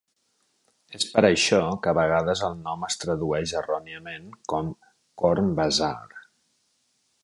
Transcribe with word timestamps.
És 0.99 1.03
per 1.11 1.23
això 1.27 1.59
que 1.83 1.91
a 1.91 1.93
vegades 1.99 2.43
el 2.49 2.57
nom 2.63 2.87
es 2.89 2.99
tradueix 3.03 3.55
erròniament 3.63 4.29
com 4.55 4.75
"Corn 5.25 5.57
Bazaar". 5.63 6.23